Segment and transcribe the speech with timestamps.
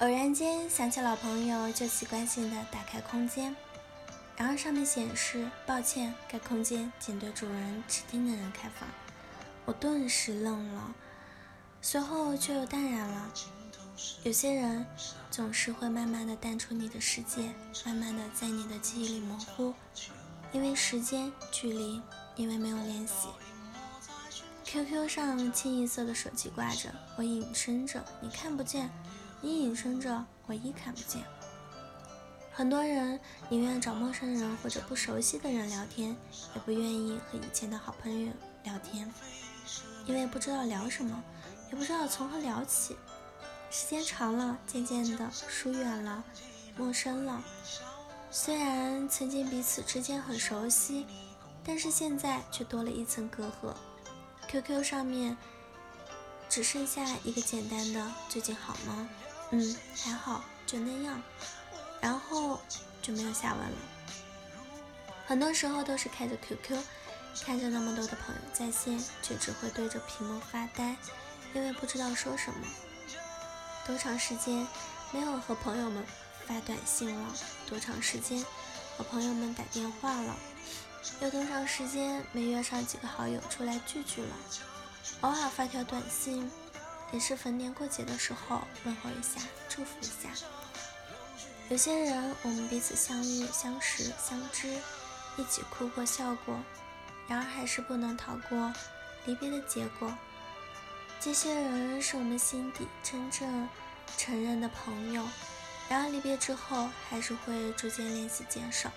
[0.00, 3.56] 偶然间想起老朋友，就习惯性的打开空间，
[4.36, 8.86] 然而上面显示抱歉，该空间仅对主人指定的人开放。
[9.64, 10.94] 我顿时愣了，
[11.80, 13.32] 随后却又淡然了。
[14.22, 14.84] 有些人
[15.30, 17.50] 总是会慢慢的淡出你的世界，
[17.86, 19.72] 慢慢的在你的记忆里模糊，
[20.52, 22.02] 因为时间、距离，
[22.34, 23.28] 因为没有联系。
[24.62, 28.90] QQ 上清一色的手机挂着，我隐身着，你看不见；
[29.40, 31.22] 你隐身着，我亦看不见。
[32.52, 36.16] 很多人宁愿找陌生人或者不熟悉的人聊天，
[36.54, 38.32] 也不愿意和以前的好朋友
[38.64, 39.12] 聊天，
[40.06, 41.22] 因为不知道聊什么，
[41.70, 42.96] 也不知道从何聊起。
[43.70, 46.24] 时间长了，渐渐的疏远了，
[46.76, 47.42] 陌生了。
[48.30, 51.04] 虽然曾经彼此之间很熟悉，
[51.62, 53.74] 但是现在却多了一层隔阂。
[54.48, 55.36] QQ 上面
[56.56, 59.06] 只剩下一个简单的“最近好吗
[59.52, 61.22] ？”“嗯，还好，就那样。”
[62.00, 62.58] 然后
[63.02, 63.76] 就没有下文了。
[65.26, 66.82] 很多时候都是开着 QQ，
[67.44, 70.96] 看着那么多的朋友在线，却只会对着屏幕发呆，
[71.52, 72.66] 因为不知道说什么。
[73.86, 74.66] 多长时间
[75.12, 76.02] 没有和朋友们
[76.46, 77.34] 发短信了？
[77.68, 78.42] 多长时间
[78.96, 80.34] 和朋友们打电话了？
[81.20, 84.34] 有多长时间没约上几个好友出来聚聚了？
[85.22, 86.50] 偶尔发条短信，
[87.10, 90.30] 也是逢年过节的时候问候一下，祝福一下。
[91.68, 94.68] 有些人，我们彼此相遇、相识、相知，
[95.36, 96.62] 一起哭过、笑过，
[97.26, 98.72] 然而还是不能逃过
[99.24, 100.16] 离别的结果。
[101.18, 103.68] 这些人是我们心底真正
[104.16, 105.26] 承认的朋友，
[105.88, 108.92] 然而离别之后，还是会逐渐联系减少。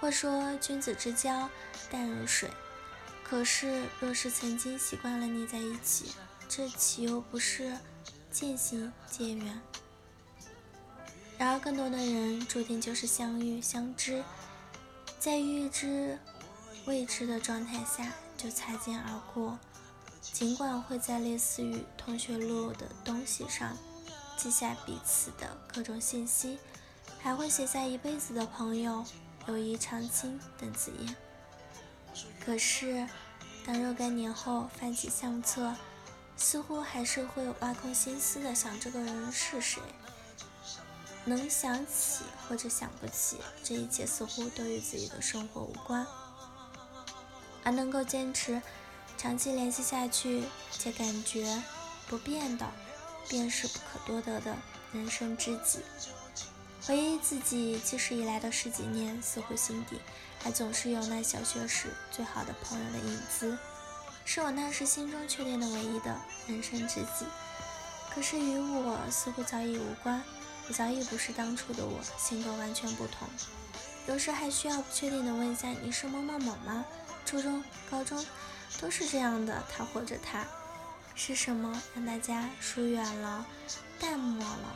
[0.00, 1.48] 或说君子之交
[1.88, 2.50] 淡如水，
[3.32, 6.12] 可是若是曾经习惯了腻在一起，
[6.50, 7.78] 这岂又不是
[8.30, 9.58] 渐行渐远？
[11.38, 14.22] 然而更多的人注定就是相遇相知，
[15.18, 16.18] 在预知
[16.84, 19.58] 未知的状态下就擦肩而过。
[20.20, 23.74] 尽管会在类似于同学录的东西上
[24.36, 26.58] 记下彼此的各种信息，
[27.18, 29.02] 还会写下一辈子的朋友、
[29.46, 31.16] 友谊长青等字眼。
[32.44, 33.06] 可是，
[33.64, 35.74] 当若干年后翻起相册，
[36.36, 39.80] 似乎还是会挖空心思的想这个人是谁。
[41.24, 46.04] 能想起或者想不起，这一切似乎都与自己的生活无关，
[47.62, 48.60] 而能够坚持。
[49.16, 51.62] 长期联系下去且感觉
[52.08, 52.66] 不变的，
[53.28, 54.56] 便是不可多得的
[54.92, 55.78] 人生知己。
[56.84, 60.00] 回忆自己记事以来的十几年，似乎心底
[60.42, 63.56] 还总是有那小学时最好的朋友的影子，
[64.24, 67.24] 是我那时心中确定的唯一的人生知己。
[68.12, 70.22] 可是与我似乎早已无关，
[70.68, 73.28] 我早已不是当初的我，性格完全不同。
[74.06, 76.84] 有时还需要不确定的问一下：“你是某某某吗？
[77.24, 78.24] 初中、高中？”
[78.80, 80.44] 都是这样的，他或者他，
[81.14, 83.46] 是什么让大家疏远了、
[84.00, 84.74] 淡漠了？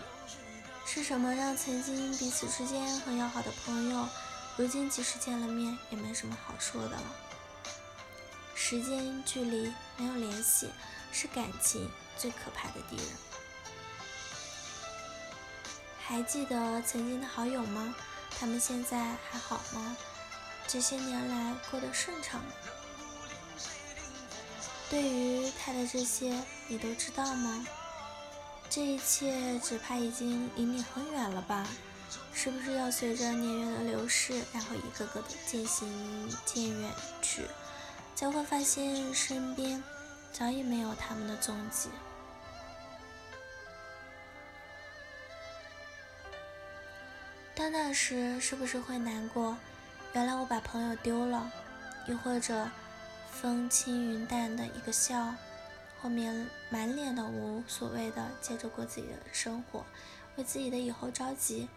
[0.87, 4.09] 是什么让曾经彼此之间很要好的朋友，
[4.57, 7.03] 如今即使见了面也没什么好说的了？
[8.55, 10.71] 时间、距离、没有联系，
[11.13, 13.07] 是感情最可怕的敌人。
[16.01, 17.95] 还记得曾经的好友吗？
[18.31, 19.97] 他们现在还好吗？
[20.67, 22.53] 这些年来过得顺畅吗？
[24.89, 27.67] 对于他的这些，你都知道吗？
[28.71, 31.67] 这一切只怕已经离你很远了吧？
[32.33, 35.89] 是不是要随着年月的流逝，然后一个个的渐行
[36.45, 36.91] 渐远
[37.23, 37.47] 去，
[38.15, 39.83] 才会发现身边
[40.33, 41.89] 早已没有他们的踪迹？
[47.55, 49.57] 到那时，是不是会难过？
[50.13, 51.51] 原来我把朋友丢了，
[52.07, 52.69] 又或者……
[53.39, 55.35] 风轻云淡的一个笑，
[56.01, 59.85] 后面满脸的无所谓的接着过自己的生活，
[60.37, 61.69] 为自己的以后着急。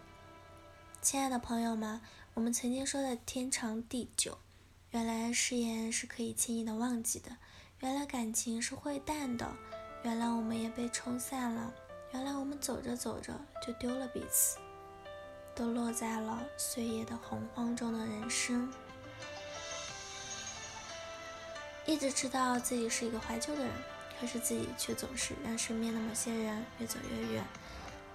[1.02, 1.98] 亲爱的朋友们，
[2.34, 4.36] 我们曾经说的天长地久，
[4.90, 7.38] 原来誓言是可以轻易的忘记的，
[7.80, 9.50] 原来感情是会淡的，
[10.04, 11.72] 原来我们也被冲散了，
[12.12, 13.32] 原来我们走着走着
[13.66, 14.58] 就丢了彼此，
[15.54, 18.70] 都落在了岁月的洪荒中的人生。
[21.86, 23.72] 一直知道自己是一个怀旧的人，
[24.20, 27.42] 可是自己却总是让身边的某些人越走越远。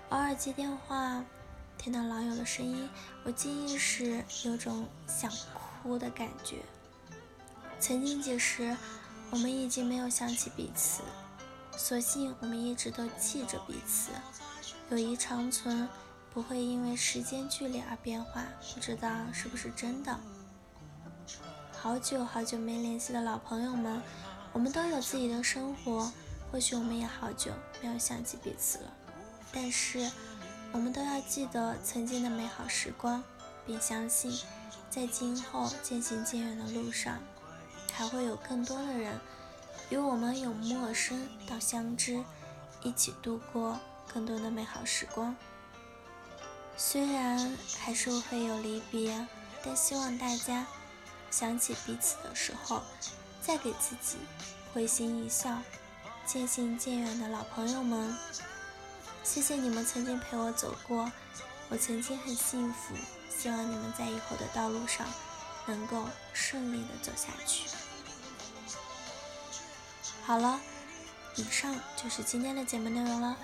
[0.09, 1.25] 偶尔接电话，
[1.77, 2.89] 听到老友的声音，
[3.23, 6.57] 我记忆时有种想哭的感觉。
[7.79, 8.75] 曾经几时，
[9.29, 11.03] 我们已经没有想起彼此，
[11.77, 14.11] 所幸我们一直都记着彼此。
[14.89, 15.87] 友谊长存，
[16.33, 18.43] 不会因为时间距离而变化，
[18.73, 20.19] 不知道是不是真的。
[21.71, 24.01] 好久好久没联系的老朋友们，
[24.53, 26.11] 我们都有自己的生活，
[26.51, 27.51] 或许我们也好久
[27.81, 28.93] 没有想起彼此了，
[29.51, 30.09] 但是
[30.75, 33.23] 我们都要记得曾经的美好时光，
[33.65, 34.37] 并相信，
[34.89, 37.17] 在今后渐行渐远的路上，
[37.93, 39.17] 还会有更多的人
[39.89, 42.21] 与我们由陌生到相知，
[42.81, 43.79] 一起度过。
[44.13, 45.33] 更多的美好时光，
[46.75, 49.25] 虽然还是会有离别，
[49.63, 50.67] 但希望大家
[51.31, 52.81] 想起彼此的时候，
[53.41, 54.17] 再给自己
[54.73, 55.57] 会心一笑。
[56.25, 58.15] 渐行渐远的老朋友们，
[59.25, 61.11] 谢谢你们曾经陪我走过，
[61.67, 62.95] 我曾经很幸福。
[63.37, 65.05] 希望你们在以后的道路上
[65.65, 67.67] 能够顺利的走下去。
[70.23, 70.59] 好了，
[71.35, 73.35] 以上就是今天的节目内容了。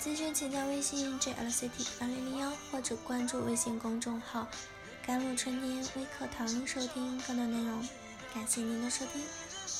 [0.00, 4.46] 咨询请加微信 jlct 二零零幺，或者关注微信公众号
[5.04, 7.88] “甘露春天微课堂”收听更多内容。
[8.34, 9.24] 感谢您的收听，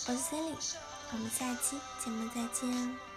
[0.06, 0.54] 我是 Sally，
[1.12, 3.07] 我们下期节目再见。